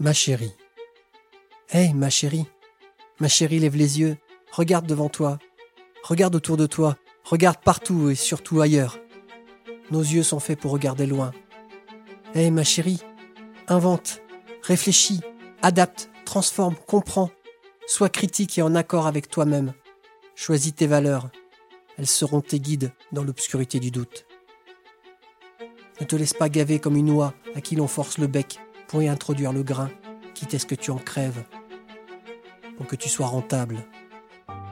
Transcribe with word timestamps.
Ma 0.00 0.14
chérie. 0.14 0.54
Hé, 1.74 1.92
ma 1.92 2.08
chérie. 2.08 2.46
Ma 3.18 3.28
chérie, 3.28 3.58
lève 3.58 3.76
les 3.76 4.00
yeux. 4.00 4.16
Regarde 4.50 4.86
devant 4.86 5.10
toi. 5.10 5.38
Regarde 6.02 6.34
autour 6.34 6.56
de 6.56 6.64
toi. 6.64 6.96
Regarde 7.22 7.58
partout 7.62 8.08
et 8.08 8.14
surtout 8.14 8.62
ailleurs. 8.62 8.98
Nos 9.90 10.00
yeux 10.00 10.22
sont 10.22 10.40
faits 10.40 10.58
pour 10.58 10.72
regarder 10.72 11.04
loin. 11.04 11.32
Hé, 12.34 12.50
ma 12.50 12.64
chérie. 12.64 13.02
Invente. 13.68 14.22
Réfléchis. 14.62 15.20
Adapte. 15.60 16.08
Transforme. 16.24 16.76
Comprends. 16.86 17.30
Sois 17.86 18.08
critique 18.08 18.56
et 18.56 18.62
en 18.62 18.74
accord 18.74 19.06
avec 19.06 19.28
toi-même. 19.28 19.74
Choisis 20.34 20.74
tes 20.74 20.86
valeurs. 20.86 21.28
Elles 21.98 22.06
seront 22.06 22.40
tes 22.40 22.58
guides 22.58 22.90
dans 23.12 23.22
l'obscurité 23.22 23.78
du 23.80 23.90
doute. 23.90 24.24
Ne 26.00 26.06
te 26.06 26.16
laisse 26.16 26.32
pas 26.32 26.48
gaver 26.48 26.78
comme 26.78 26.96
une 26.96 27.10
oie 27.10 27.34
à 27.54 27.60
qui 27.60 27.76
l'on 27.76 27.86
force 27.86 28.16
le 28.16 28.28
bec 28.28 28.60
pour 28.90 29.04
y 29.04 29.08
introduire 29.08 29.52
le 29.52 29.62
grain, 29.62 29.88
quitte 30.34 30.54
à 30.54 30.58
ce 30.58 30.66
que 30.66 30.74
tu 30.74 30.90
en 30.90 30.96
crèves. 30.96 31.44
Pour 32.76 32.88
que 32.88 32.96
tu 32.96 33.08
sois 33.08 33.28
rentable. 33.28 33.76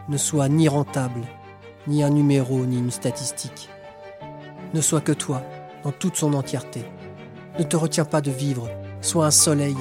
Ne 0.09 0.17
sois 0.17 0.49
ni 0.49 0.67
rentable, 0.67 1.21
ni 1.87 2.03
un 2.03 2.11
numéro, 2.11 2.67
ni 2.67 2.79
une 2.79 2.91
statistique. 2.91 3.71
Ne 4.75 4.81
sois 4.81 5.03
que 5.03 5.13
toi, 5.13 5.41
dans 5.85 5.93
toute 5.93 6.17
son 6.17 6.35
entièreté. 6.35 6.85
Ne 7.61 7.63
te 7.63 7.77
retiens 7.77 8.05
pas 8.05 8.21
de 8.21 8.33
vivre, 8.33 8.69
sois 9.03 9.25
un 9.25 9.31
soleil, 9.31 9.77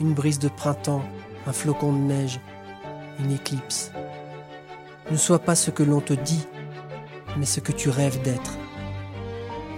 une 0.00 0.14
brise 0.14 0.38
de 0.38 0.48
printemps, 0.48 1.02
un 1.46 1.52
flocon 1.52 1.92
de 1.92 1.98
neige, 1.98 2.40
une 3.18 3.32
éclipse. 3.32 3.92
Ne 5.10 5.18
sois 5.18 5.40
pas 5.40 5.54
ce 5.54 5.70
que 5.70 5.82
l'on 5.82 6.00
te 6.00 6.14
dit, 6.14 6.46
mais 7.36 7.44
ce 7.44 7.60
que 7.60 7.72
tu 7.72 7.90
rêves 7.90 8.22
d'être. 8.22 8.56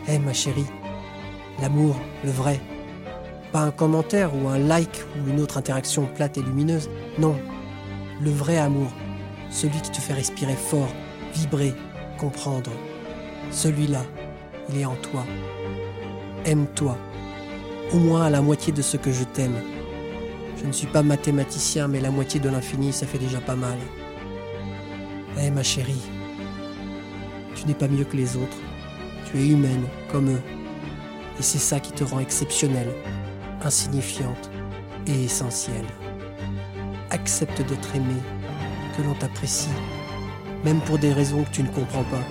Hé 0.06 0.20
ma 0.20 0.33
chérie, 0.33 0.70
l'amour, 1.61 1.97
le 2.23 2.31
vrai, 2.31 2.61
pas 3.55 3.61
un 3.61 3.71
commentaire 3.71 4.35
ou 4.35 4.49
un 4.49 4.59
like 4.59 5.05
ou 5.17 5.31
une 5.31 5.39
autre 5.39 5.59
interaction 5.59 6.09
plate 6.12 6.39
et 6.39 6.43
lumineuse, 6.43 6.91
non, 7.20 7.37
le 8.20 8.28
vrai 8.28 8.59
amour, 8.59 8.91
celui 9.48 9.81
qui 9.81 9.92
te 9.92 10.01
fait 10.01 10.12
respirer 10.12 10.56
fort, 10.56 10.92
vibrer, 11.33 11.73
comprendre. 12.19 12.73
Celui-là, 13.53 14.03
il 14.70 14.81
est 14.81 14.84
en 14.84 14.97
toi. 14.97 15.25
Aime-toi, 16.45 16.98
au 17.93 17.98
moins 17.98 18.23
à 18.23 18.31
la 18.31 18.43
moitié 18.43 18.73
de 18.73 18.83
ce 18.83 18.97
que 18.97 19.12
je 19.12 19.23
t'aime. 19.23 19.55
Je 20.61 20.67
ne 20.67 20.73
suis 20.73 20.89
pas 20.89 21.05
mathématicien, 21.05 21.87
mais 21.87 22.00
la 22.00 22.11
moitié 22.11 22.41
de 22.41 22.48
l'infini, 22.48 22.93
ça 22.93 23.06
fait 23.06 23.19
déjà 23.19 23.39
pas 23.41 23.55
mal. 23.55 23.78
Eh 25.41 25.53
ma 25.53 25.62
chérie, 25.62 26.03
tu 27.55 27.67
n'es 27.69 27.75
pas 27.75 27.87
mieux 27.87 28.05
que 28.05 28.17
les 28.17 28.37
autres. 28.37 28.59
Tu 29.27 29.39
es 29.39 29.47
humaine, 29.47 29.84
comme 30.11 30.28
eux. 30.28 30.43
Et 31.39 31.43
c'est 31.43 31.59
ça 31.59 31.78
qui 31.78 31.93
te 31.93 32.03
rend 32.03 32.19
exceptionnelle, 32.19 32.91
insignifiante 33.65 34.51
et 35.07 35.25
essentielle. 35.25 35.87
Accepte 37.11 37.62
d'être 37.62 37.95
aimée, 37.95 38.23
que 38.97 39.03
l'on 39.03 39.15
t'apprécie, 39.15 39.69
même 40.65 40.81
pour 40.81 40.98
des 40.98 41.12
raisons 41.12 41.45
que 41.45 41.51
tu 41.51 41.62
ne 41.62 41.69
comprends 41.69 42.05
pas. 42.05 42.25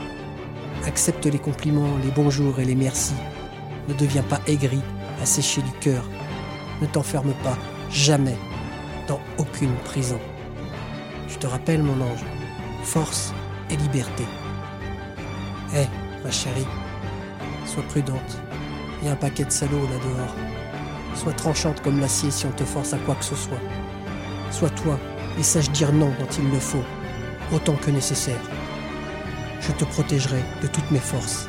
Accepte 0.88 1.26
les 1.26 1.40
compliments, 1.40 1.98
les 2.04 2.12
bonjours 2.12 2.60
et 2.60 2.66
les 2.66 2.76
merci. 2.76 3.14
Ne 3.88 3.94
deviens 3.94 4.24
pas 4.24 4.42
aigri, 4.48 4.82
asséché 5.22 5.62
du 5.62 5.72
cœur. 5.80 6.04
Ne 6.82 6.88
t'enferme 6.88 7.34
pas, 7.44 7.58
jamais, 7.90 8.38
dans 9.08 9.20
aucune 9.38 9.76
prison. 9.86 10.20
Tu 11.28 11.38
te 11.38 11.48
rappelles, 11.48 11.84
mon 11.84 12.02
ange, 12.02 12.26
force 12.84 13.34
et 13.70 13.76
liberté. 13.78 14.24
Hé, 15.74 15.88
ma 16.24 16.32
chérie, 16.32 16.68
sois 17.66 17.84
prudente. 17.84 18.38
Il 19.02 19.08
y 19.08 19.10
a 19.10 19.14
un 19.14 19.18
paquet 19.18 19.46
de 19.46 19.52
salauds 19.52 19.84
là 19.84 19.98
dehors. 19.98 20.36
Sois 21.16 21.34
tranchante 21.34 21.82
comme 21.82 22.00
l'acier 22.00 22.32
si 22.32 22.46
on 22.46 22.52
te 22.52 22.64
force 22.64 22.94
à 22.94 22.98
quoi 23.00 23.16
que 23.16 23.26
ce 23.26 23.36
soit. 23.36 23.60
Sois 24.52 24.70
toi 24.70 25.00
et 25.38 25.44
sache 25.44 25.72
dire 25.72 25.94
non 25.94 26.14
quand 26.20 26.38
il 26.38 26.50
le 26.50 26.60
faut, 26.60 26.84
autant 27.52 27.76
que 27.76 27.92
nécessaire. 27.92 28.42
Je 29.62 29.72
te 29.72 29.86
protégerai 29.86 30.44
de 30.62 30.68
toutes 30.68 30.92
mes 30.92 31.00
forces. 31.00 31.48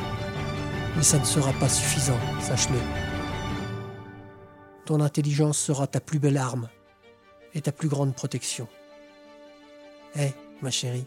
Mais 0.97 1.03
ça 1.03 1.19
ne 1.19 1.25
sera 1.25 1.53
pas 1.55 1.69
suffisant, 1.69 2.19
sache-le. 2.41 2.79
Ton 4.85 5.01
intelligence 5.01 5.59
sera 5.59 5.87
ta 5.87 6.01
plus 6.01 6.19
belle 6.19 6.37
arme 6.37 6.69
et 7.55 7.61
ta 7.61 7.73
plus 7.73 7.89
grande 7.89 8.15
protection. 8.15 8.69
Hé, 10.15 10.33
ma 10.63 10.71
chérie, 10.71 11.07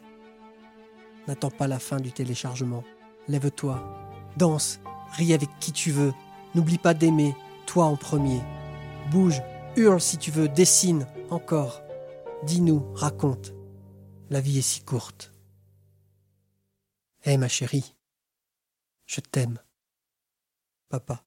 n'attends 1.28 1.52
pas 1.52 1.68
la 1.68 1.80
fin 1.80 1.98
du 1.98 2.12
téléchargement. 2.12 2.84
Lève-toi, 3.28 3.82
danse, 4.36 4.80
ris 5.14 5.34
avec 5.34 5.50
qui 5.60 5.72
tu 5.72 5.92
veux. 5.92 6.14
N'oublie 6.56 6.78
pas 6.78 6.94
d'aimer, 6.94 7.36
toi 7.68 7.86
en 7.86 7.96
premier. 7.96 8.42
Bouge, 9.12 9.44
hurle 9.76 10.02
si 10.02 10.18
tu 10.18 10.32
veux, 10.32 10.50
dessine, 10.50 11.06
encore. 11.30 11.84
Dis-nous, 12.44 12.92
raconte. 12.96 13.54
La 14.32 14.42
vie 14.42 14.58
est 14.58 14.64
si 14.64 14.82
courte. 14.82 15.32
Hé 17.26 17.38
ma 17.38 17.48
chérie, 17.48 17.96
je 19.06 19.22
t'aime. 19.22 19.60
Papa. 20.90 21.27